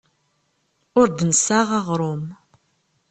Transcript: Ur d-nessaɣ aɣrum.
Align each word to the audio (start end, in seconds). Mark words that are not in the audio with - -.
Ur 0.99 1.07
d-nessaɣ 1.09 1.67
aɣrum. 1.79 2.23